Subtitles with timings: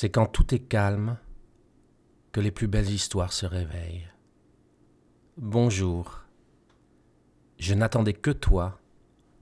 [0.00, 1.18] C'est quand tout est calme
[2.30, 4.06] que les plus belles histoires se réveillent.
[5.36, 6.20] Bonjour.
[7.58, 8.80] Je n'attendais que toi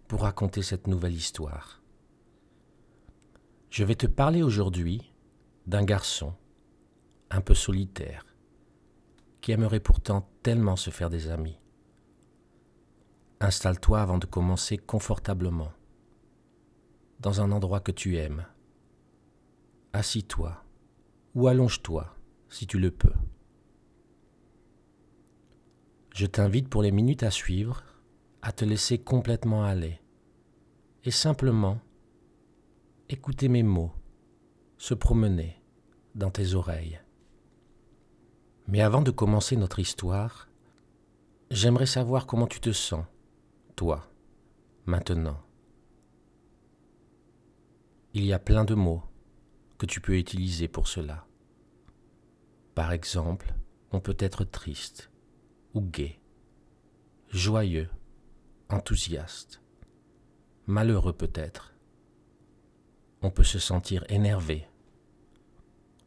[0.09, 1.83] pour raconter cette nouvelle histoire.
[3.69, 5.13] Je vais te parler aujourd'hui
[5.67, 6.33] d'un garçon
[7.29, 8.25] un peu solitaire
[9.43, 11.59] qui aimerait pourtant tellement se faire des amis.
[13.41, 15.75] Installe-toi avant de commencer confortablement,
[17.21, 18.47] dans un endroit que tu aimes.
[19.97, 20.63] Assis-toi
[21.35, 22.15] ou allonge-toi
[22.51, 23.15] si tu le peux.
[26.15, 27.83] Je t'invite pour les minutes à suivre
[28.43, 29.99] à te laisser complètement aller
[31.05, 31.81] et simplement
[33.09, 33.95] écouter mes mots
[34.77, 35.63] se promener
[36.15, 37.01] dans tes oreilles.
[38.69, 40.51] Mais avant de commencer notre histoire,
[41.51, 43.07] j'aimerais savoir comment tu te sens,
[43.77, 44.07] toi,
[44.85, 45.41] maintenant.
[48.13, 49.03] Il y a plein de mots
[49.79, 51.27] que tu peux utiliser pour cela.
[52.75, 53.55] Par exemple,
[53.93, 55.11] on peut être triste
[55.75, 56.21] ou gai,
[57.29, 57.89] joyeux,
[58.69, 59.63] enthousiaste,
[60.67, 61.75] malheureux peut-être.
[63.23, 64.67] On peut se sentir énervé,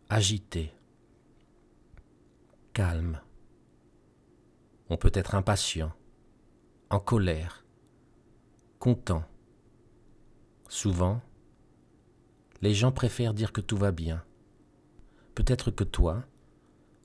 [0.09, 0.73] agité,
[2.73, 3.22] calme.
[4.90, 5.92] On peut être impatient,
[6.90, 7.66] en colère,
[8.80, 9.23] content.
[10.67, 11.22] Souvent,
[12.62, 14.24] les gens préfèrent dire que tout va bien.
[15.36, 16.24] Peut-être que toi,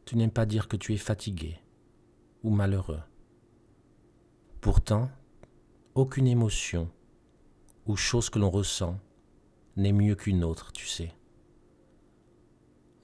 [0.05, 1.59] tu n'aimes pas dire que tu es fatigué
[2.43, 3.03] ou malheureux.
[4.61, 5.11] Pourtant,
[5.95, 6.91] aucune émotion
[7.87, 8.99] ou chose que l'on ressent
[9.77, 11.13] n'est mieux qu'une autre, tu sais.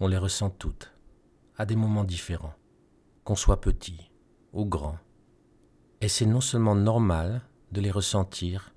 [0.00, 0.92] On les ressent toutes,
[1.56, 2.54] à des moments différents,
[3.24, 4.10] qu'on soit petit
[4.52, 4.98] ou grand.
[6.00, 8.72] Et c'est non seulement normal de les ressentir,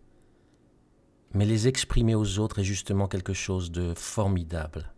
[1.34, 4.94] mais les exprimer aux autres est justement quelque chose de formidable.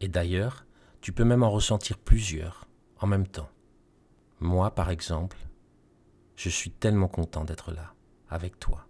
[0.00, 0.64] Et d'ailleurs,
[1.00, 2.68] tu peux même en ressentir plusieurs
[3.00, 3.50] en même temps.
[4.38, 5.36] Moi, par exemple,
[6.36, 7.94] je suis tellement content d'être là,
[8.28, 8.86] avec toi.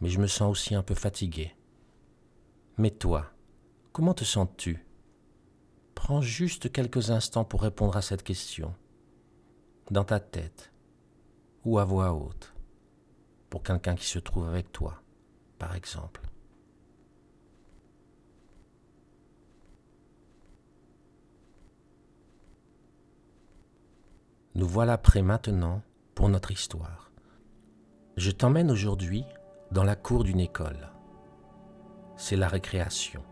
[0.00, 1.54] Mais je me sens aussi un peu fatigué.
[2.76, 3.32] Mais toi,
[3.92, 4.84] comment te sens-tu?
[5.96, 8.72] Prends juste quelques instants pour répondre à cette question,
[9.90, 10.72] dans ta tête
[11.64, 12.54] ou à voix haute,
[13.50, 15.02] pour quelqu'un qui se trouve avec toi,
[15.58, 16.22] par exemple.
[24.54, 25.82] Nous voilà prêts maintenant
[26.14, 27.12] pour notre histoire.
[28.16, 29.24] Je t'emmène aujourd'hui
[29.70, 30.90] dans la cour d'une école.
[32.16, 33.22] C'est la récréation.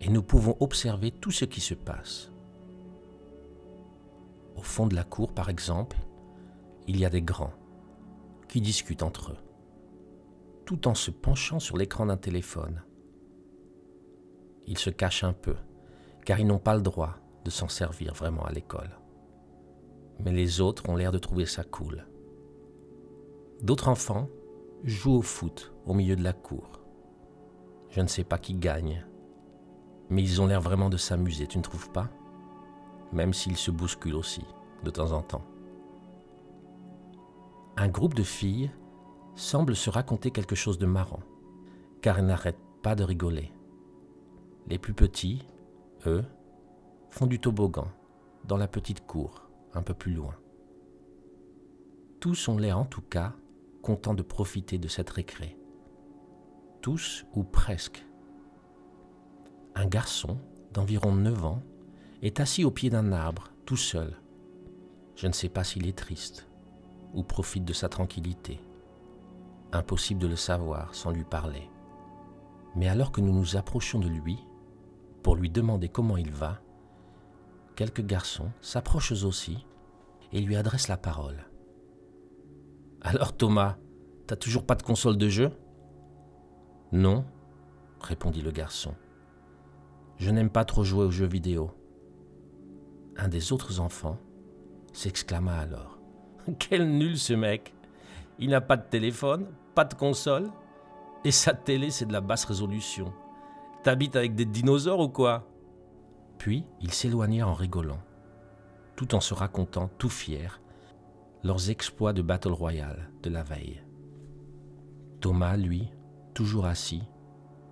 [0.00, 2.30] Et nous pouvons observer tout ce qui se passe.
[4.56, 5.98] Au fond de la cour, par exemple,
[6.86, 7.52] il y a des grands
[8.48, 9.38] qui discutent entre eux,
[10.66, 12.82] tout en se penchant sur l'écran d'un téléphone.
[14.66, 15.56] Ils se cachent un peu,
[16.24, 18.90] car ils n'ont pas le droit de s'en servir vraiment à l'école
[20.20, 22.06] mais les autres ont l'air de trouver ça cool.
[23.62, 24.28] D'autres enfants
[24.84, 26.80] jouent au foot au milieu de la cour.
[27.90, 29.06] Je ne sais pas qui gagne,
[30.10, 32.08] mais ils ont l'air vraiment de s'amuser, tu ne trouves pas?
[33.12, 34.44] Même s'ils se bousculent aussi,
[34.84, 35.44] de temps en temps.
[37.76, 38.70] Un groupe de filles
[39.36, 41.20] semble se raconter quelque chose de marrant,
[42.00, 43.52] car elles n'arrêtent pas de rigoler.
[44.66, 45.46] Les plus petits,
[46.06, 46.24] eux,
[47.10, 47.88] font du toboggan
[48.44, 50.34] dans la petite cour un peu plus loin.
[52.20, 53.34] Tous ont l'air en tout cas
[53.82, 55.56] contents de profiter de cette récré.
[56.80, 58.04] Tous ou presque.
[59.74, 60.38] Un garçon
[60.72, 61.62] d'environ 9 ans
[62.22, 64.18] est assis au pied d'un arbre, tout seul.
[65.14, 66.48] Je ne sais pas s'il est triste
[67.14, 68.60] ou profite de sa tranquillité.
[69.72, 71.70] Impossible de le savoir sans lui parler.
[72.74, 74.38] Mais alors que nous nous approchons de lui,
[75.22, 76.60] pour lui demander comment il va,
[77.74, 79.66] quelques garçons s'approchent aussi
[80.32, 81.46] et lui adressent la parole.
[83.02, 83.76] Alors Thomas,
[84.26, 85.50] t'as toujours pas de console de jeu
[86.92, 87.24] Non,
[88.00, 88.94] répondit le garçon.
[90.18, 91.70] Je n'aime pas trop jouer aux jeux vidéo.
[93.16, 94.18] Un des autres enfants
[94.92, 95.98] s'exclama alors.
[96.58, 97.74] Quel nul ce mec
[98.38, 100.50] Il n'a pas de téléphone, pas de console,
[101.24, 103.12] et sa télé c'est de la basse résolution.
[103.82, 105.48] T'habites avec des dinosaures ou quoi?
[106.38, 108.00] Puis ils s'éloignèrent en rigolant,
[108.94, 110.60] tout en se racontant, tout fiers,
[111.44, 113.82] leurs exploits de Battle Royale de la veille.
[115.20, 115.90] Thomas, lui,
[116.34, 117.02] toujours assis,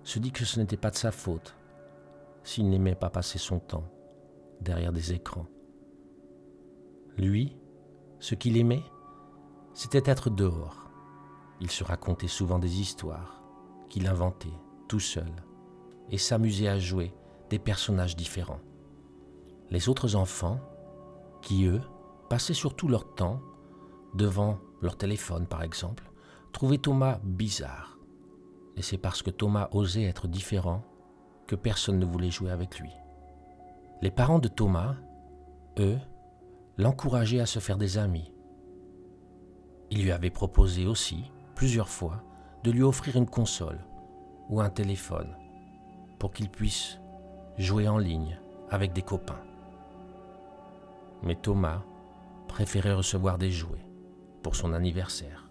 [0.03, 1.55] se dit que ce n'était pas de sa faute
[2.43, 3.85] s'il n'aimait pas passer son temps
[4.61, 5.47] derrière des écrans.
[7.17, 7.57] Lui,
[8.19, 8.83] ce qu'il aimait,
[9.75, 10.89] c'était être dehors.
[11.59, 13.41] Il se racontait souvent des histoires
[13.89, 14.57] qu'il inventait
[14.87, 15.31] tout seul,
[16.09, 17.13] et s'amuser à jouer
[17.49, 18.61] des personnages différents.
[19.69, 20.59] Les autres enfants,
[21.41, 21.81] qui eux
[22.29, 23.41] passaient surtout leur temps
[24.13, 26.09] devant leur téléphone par exemple,
[26.53, 27.97] trouvaient Thomas bizarre.
[28.77, 30.83] Et c'est parce que Thomas osait être différent
[31.47, 32.91] que personne ne voulait jouer avec lui.
[34.01, 34.95] Les parents de Thomas,
[35.79, 35.97] eux,
[36.77, 38.31] l'encourageaient à se faire des amis.
[39.91, 42.23] Ils lui avaient proposé aussi, plusieurs fois,
[42.63, 43.79] de lui offrir une console
[44.49, 45.35] ou un téléphone
[46.19, 46.99] pour qu'il puisse
[47.57, 48.39] jouer en ligne
[48.69, 49.41] avec des copains.
[51.23, 51.83] Mais Thomas
[52.47, 53.85] préférait recevoir des jouets
[54.41, 55.49] pour son anniversaire.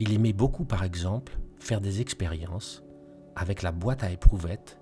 [0.00, 2.82] Il aimait beaucoup, par exemple, faire des expériences
[3.36, 4.80] avec la boîte à éprouvettes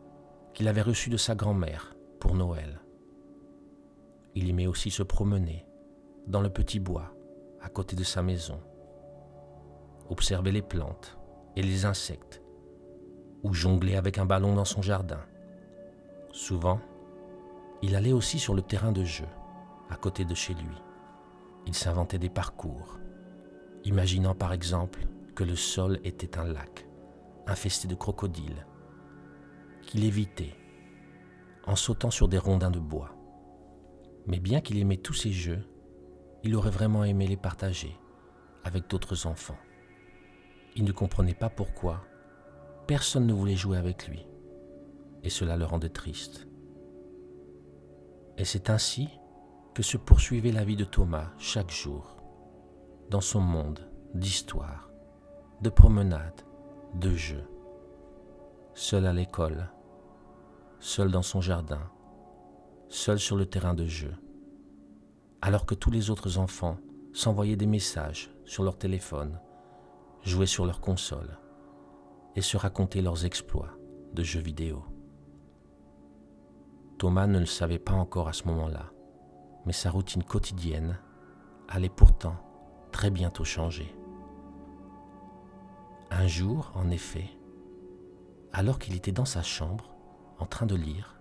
[0.55, 2.81] qu'il avait reçue de sa grand-mère pour Noël.
[4.35, 5.67] Il aimait aussi se promener
[6.27, 7.13] dans le petit bois
[7.63, 8.61] à côté de sa maison,
[10.09, 11.19] observer les plantes
[11.57, 12.43] et les insectes,
[13.43, 15.21] ou jongler avec un ballon dans son jardin.
[16.33, 16.81] Souvent,
[17.83, 19.27] il allait aussi sur le terrain de jeu,
[19.89, 20.77] à côté de chez lui.
[21.67, 22.99] Il s'inventait des parcours,
[23.85, 26.87] imaginant par exemple que le sol était un lac
[27.47, 28.67] infesté de crocodiles,
[29.83, 30.55] qu'il évitait
[31.67, 33.15] en sautant sur des rondins de bois.
[34.27, 35.67] Mais bien qu'il aimait tous ces jeux,
[36.43, 37.97] il aurait vraiment aimé les partager
[38.65, 39.59] avec d'autres enfants.
[40.77, 42.03] Il ne comprenait pas pourquoi
[42.87, 44.27] personne ne voulait jouer avec lui,
[45.23, 46.49] et cela le rendait triste.
[48.37, 49.09] Et c'est ainsi
[49.75, 52.17] que se poursuivait la vie de Thomas chaque jour,
[53.11, 54.91] dans son monde d'histoire,
[55.61, 56.43] de promenade,
[56.95, 57.49] de jeux.
[58.75, 59.71] Seul à l'école,
[60.81, 61.91] seul dans son jardin,
[62.89, 64.15] seul sur le terrain de jeu,
[65.43, 66.77] alors que tous les autres enfants
[67.13, 69.41] s'envoyaient des messages sur leur téléphone,
[70.23, 71.39] jouaient sur leur console
[72.37, 73.77] et se racontaient leurs exploits
[74.13, 74.85] de jeux vidéo.
[76.99, 78.93] Thomas ne le savait pas encore à ce moment-là,
[79.65, 80.99] mais sa routine quotidienne
[81.69, 82.37] allait pourtant
[82.93, 83.95] très bientôt changer.
[86.11, 87.31] Un jour, en effet,
[88.53, 89.95] alors qu'il était dans sa chambre,
[90.39, 91.17] en train de lire,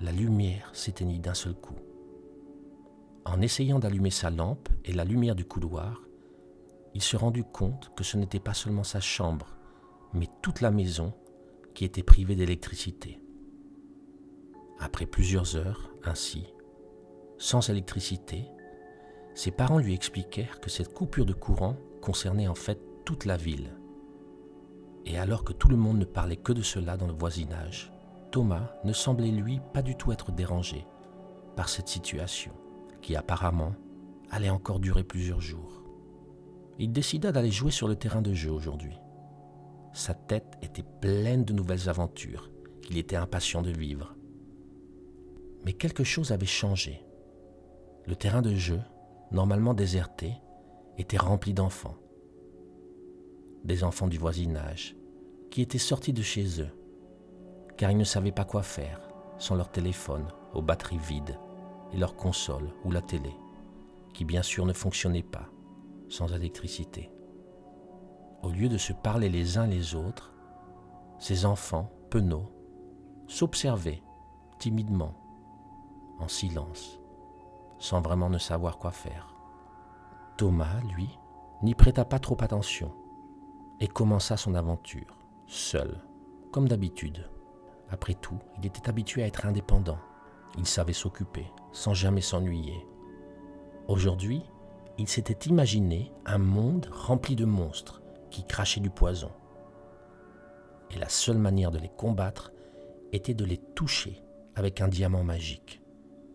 [0.00, 1.76] la lumière s'éteignit d'un seul coup.
[3.28, 6.00] En essayant d'allumer sa lampe et la lumière du couloir,
[6.94, 9.56] il se rendit compte que ce n'était pas seulement sa chambre,
[10.14, 11.12] mais toute la maison
[11.74, 13.20] qui était privée d'électricité.
[14.78, 16.46] Après plusieurs heures, ainsi,
[17.36, 18.44] sans électricité,
[19.34, 23.72] ses parents lui expliquèrent que cette coupure de courant concernait en fait toute la ville.
[25.04, 27.92] Et alors que tout le monde ne parlait que de cela dans le voisinage,
[28.30, 30.86] Thomas ne semblait lui pas du tout être dérangé
[31.56, 32.52] par cette situation,
[33.06, 33.72] qui apparemment
[34.32, 35.84] allait encore durer plusieurs jours.
[36.80, 38.98] Il décida d'aller jouer sur le terrain de jeu aujourd'hui.
[39.92, 42.50] Sa tête était pleine de nouvelles aventures
[42.82, 44.16] qu'il était impatient de vivre.
[45.64, 47.00] Mais quelque chose avait changé.
[48.08, 48.80] Le terrain de jeu,
[49.30, 50.32] normalement déserté,
[50.98, 51.94] était rempli d'enfants.
[53.62, 54.96] Des enfants du voisinage,
[55.52, 56.74] qui étaient sortis de chez eux,
[57.76, 59.00] car ils ne savaient pas quoi faire
[59.38, 61.38] sans leur téléphone aux batteries vides
[61.92, 63.34] et leur console ou la télé,
[64.12, 65.48] qui bien sûr ne fonctionnait pas
[66.08, 67.10] sans électricité.
[68.42, 70.32] Au lieu de se parler les uns les autres,
[71.18, 72.52] ces enfants, penauds,
[73.26, 74.02] s'observaient
[74.58, 75.14] timidement,
[76.18, 77.00] en silence,
[77.78, 79.34] sans vraiment ne savoir quoi faire.
[80.36, 81.08] Thomas, lui,
[81.62, 82.92] n'y prêta pas trop attention
[83.80, 86.02] et commença son aventure, seul,
[86.52, 87.28] comme d'habitude.
[87.90, 89.98] Après tout, il était habitué à être indépendant.
[90.58, 91.46] Il savait s'occuper,
[91.76, 92.86] sans jamais s'ennuyer.
[93.86, 94.42] Aujourd'hui,
[94.96, 99.30] il s'était imaginé un monde rempli de monstres qui crachaient du poison.
[100.90, 102.50] Et la seule manière de les combattre
[103.12, 104.22] était de les toucher
[104.54, 105.82] avec un diamant magique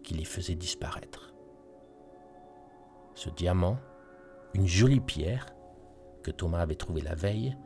[0.03, 1.33] qui les faisait disparaître.
[3.15, 3.77] Ce diamant,
[4.53, 5.47] une jolie pierre
[6.21, 7.57] que Thomas avait trouvée la veille,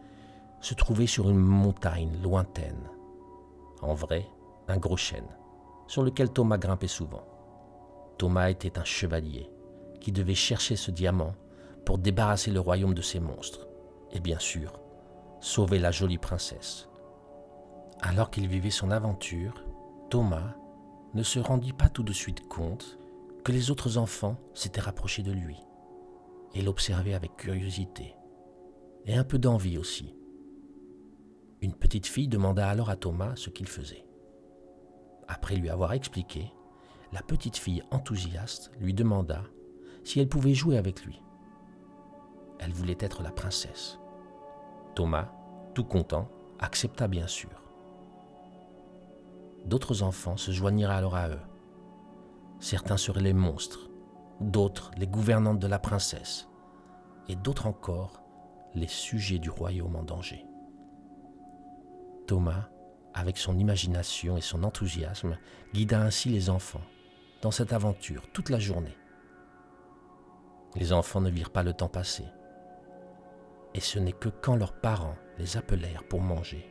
[0.62, 2.89] se trouvait sur une montagne lointaine.
[3.82, 4.25] En vrai,
[4.70, 5.27] un gros chêne,
[5.88, 7.35] sur lequel Thomas grimpait souvent.
[8.17, 9.50] Thomas était un chevalier
[10.00, 11.36] qui devait chercher ce diamant
[11.86, 13.67] pour débarrasser le royaume de ces monstres,
[14.12, 14.79] et bien sûr,
[15.39, 16.88] sauver la jolie princesse.
[18.01, 19.63] Alors qu'il vivait son aventure,
[20.10, 20.55] Thomas
[21.13, 22.98] ne se rendit pas tout de suite compte
[23.43, 25.57] que les autres enfants s'étaient rapprochés de lui
[26.53, 28.15] et l'observaient avec curiosité
[29.05, 30.15] et un peu d'envie aussi.
[31.62, 34.05] Une petite fille demanda alors à Thomas ce qu'il faisait.
[35.27, 36.51] Après lui avoir expliqué,
[37.15, 39.41] la petite fille enthousiaste lui demanda
[40.03, 41.24] si elle pouvait jouer avec lui.
[42.60, 43.98] Elle voulait être la princesse.
[44.95, 45.31] Thomas,
[45.74, 46.27] tout content,
[46.60, 47.50] accepta bien sûr.
[49.63, 51.39] d'autres enfants se joigniraient alors à eux.
[52.60, 53.89] Certains seraient les monstres,
[54.41, 56.50] d'autres les gouvernantes de la princesse,
[57.29, 58.22] et d'autres encore
[58.74, 60.45] les sujets du royaume en danger.
[62.27, 62.67] Thomas,
[63.13, 65.38] avec son imagination et son enthousiasme,
[65.74, 66.84] guida ainsi les enfants
[67.51, 68.97] cette aventure toute la journée.
[70.75, 72.25] Les enfants ne virent pas le temps passer.
[73.73, 76.69] Et ce n'est que quand leurs parents les appelèrent pour manger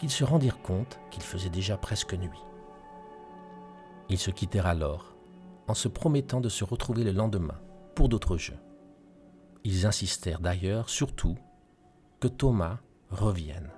[0.00, 2.42] qu'ils se rendirent compte qu'il faisait déjà presque nuit.
[4.08, 5.14] Ils se quittèrent alors
[5.68, 7.60] en se promettant de se retrouver le lendemain
[7.94, 8.58] pour d'autres jeux.
[9.62, 11.36] Ils insistèrent d'ailleurs surtout
[12.18, 12.78] que Thomas
[13.10, 13.70] revienne,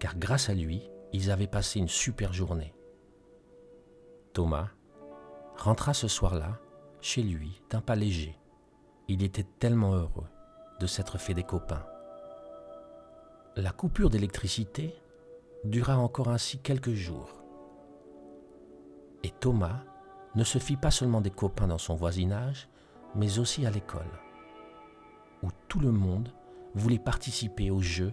[0.00, 2.74] car grâce à lui, ils avaient passé une super journée.
[4.32, 4.70] Thomas
[5.58, 6.58] rentra ce soir-là
[7.00, 8.38] chez lui d'un pas léger.
[9.08, 10.26] Il était tellement heureux
[10.80, 11.84] de s'être fait des copains.
[13.56, 14.94] La coupure d'électricité
[15.64, 17.42] dura encore ainsi quelques jours.
[19.24, 19.82] Et Thomas
[20.36, 22.68] ne se fit pas seulement des copains dans son voisinage,
[23.16, 24.06] mais aussi à l'école,
[25.42, 26.32] où tout le monde
[26.74, 28.12] voulait participer aux jeux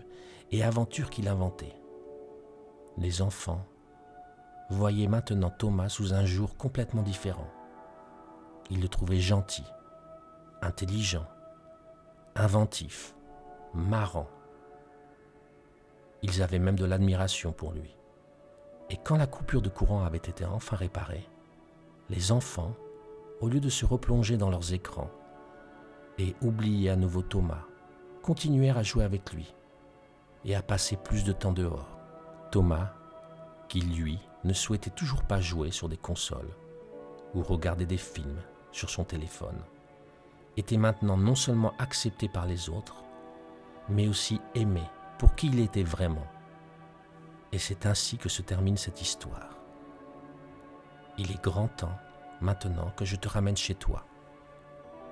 [0.51, 1.75] et aventures qu'il inventait.
[2.97, 3.65] Les enfants
[4.69, 7.47] voyaient maintenant Thomas sous un jour complètement différent.
[8.69, 9.65] Ils le trouvaient gentil,
[10.61, 11.25] intelligent,
[12.35, 13.15] inventif,
[13.73, 14.27] marrant.
[16.23, 17.95] Ils avaient même de l'admiration pour lui.
[18.89, 21.27] Et quand la coupure de courant avait été enfin réparée,
[22.09, 22.73] les enfants,
[23.41, 25.09] au lieu de se replonger dans leurs écrans
[26.17, 27.65] et oublier à nouveau Thomas,
[28.21, 29.53] continuèrent à jouer avec lui
[30.45, 31.99] et à passer plus de temps dehors.
[32.51, 32.93] Thomas,
[33.67, 36.55] qui lui ne souhaitait toujours pas jouer sur des consoles
[37.33, 39.59] ou regarder des films sur son téléphone,
[40.55, 43.03] était maintenant non seulement accepté par les autres,
[43.89, 44.83] mais aussi aimé
[45.17, 46.27] pour qui il était vraiment.
[47.51, 49.57] Et c'est ainsi que se termine cette histoire.
[51.17, 51.97] Il est grand temps
[52.39, 54.05] maintenant que je te ramène chez toi.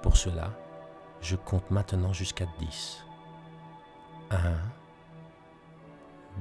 [0.01, 0.51] Pour cela,
[1.21, 3.05] je compte maintenant jusqu'à 10.
[4.31, 4.37] 1,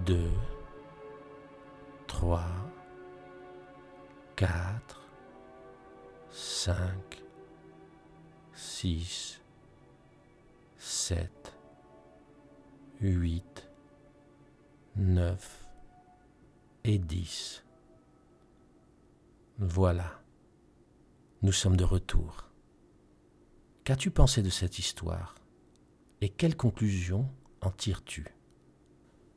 [0.04, 0.30] 2,
[2.06, 2.42] 3,
[4.42, 5.00] 4,
[6.32, 6.74] 5,
[8.52, 9.40] 6,
[10.78, 11.56] 7,
[13.00, 13.70] 8,
[14.96, 15.68] 9
[16.82, 17.64] et 10.
[19.58, 20.20] Voilà,
[21.42, 22.50] nous sommes de retour.
[23.84, 25.36] Qu'as-tu pensé de cette histoire?
[26.20, 27.30] Et quelles conclusions
[27.60, 28.26] en tires-tu?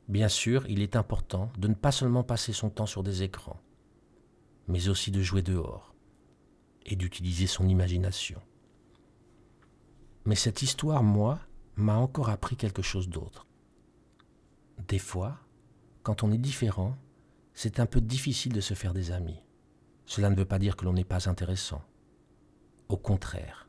[0.08, 3.60] Bien sûr, il est important de ne pas seulement passer son temps sur des écrans,
[4.68, 5.94] mais aussi de jouer dehors
[6.84, 8.40] et d'utiliser son imagination.
[10.24, 11.40] Mais cette histoire, moi,
[11.76, 13.46] m'a encore appris quelque chose d'autre.
[14.88, 15.38] Des fois,
[16.02, 16.96] quand on est différent,
[17.54, 19.42] c'est un peu difficile de se faire des amis.
[20.04, 21.82] Cela ne veut pas dire que l'on n'est pas intéressant.
[22.88, 23.68] Au contraire.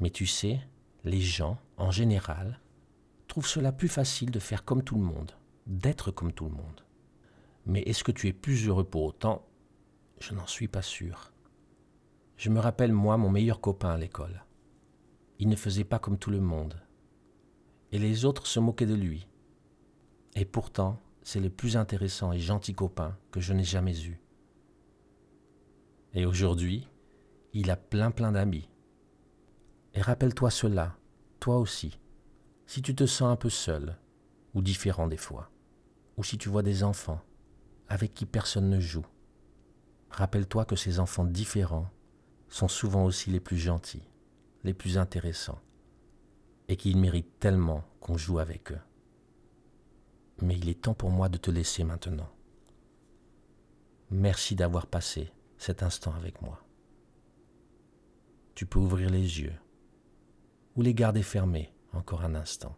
[0.00, 0.60] Mais tu sais,
[1.04, 2.60] les gens, en général,
[3.28, 5.32] trouvent cela plus facile de faire comme tout le monde,
[5.66, 6.84] d'être comme tout le monde.
[7.66, 9.45] Mais est-ce que tu es plus heureux pour autant
[10.18, 11.32] Je n'en suis pas sûr.
[12.36, 14.44] Je me rappelle, moi, mon meilleur copain à l'école.
[15.38, 16.80] Il ne faisait pas comme tout le monde.
[17.92, 19.26] Et les autres se moquaient de lui.
[20.34, 24.20] Et pourtant, c'est le plus intéressant et gentil copain que je n'ai jamais eu.
[26.14, 26.88] Et aujourd'hui,
[27.52, 28.68] il a plein plein d'amis.
[29.94, 30.96] Et rappelle-toi cela,
[31.40, 31.98] toi aussi,
[32.66, 33.98] si tu te sens un peu seul,
[34.54, 35.50] ou différent des fois,
[36.16, 37.20] ou si tu vois des enfants
[37.88, 39.06] avec qui personne ne joue,
[40.10, 41.90] rappelle-toi que ces enfants différents
[42.48, 44.08] sont souvent aussi les plus gentils,
[44.64, 45.60] les plus intéressants,
[46.68, 48.80] et qu'ils méritent tellement qu'on joue avec eux.
[50.42, 52.30] Mais il est temps pour moi de te laisser maintenant.
[54.10, 56.62] Merci d'avoir passé cet instant avec moi.
[58.54, 59.54] Tu peux ouvrir les yeux
[60.76, 62.76] ou les garder fermés encore un instant.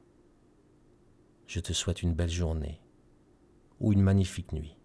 [1.47, 2.81] Je te souhaite une belle journée
[3.81, 4.77] ou une magnifique nuit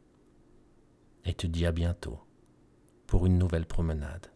[1.25, 2.19] et te dis à bientôt
[3.13, 4.32] pour une nouvelle promenade.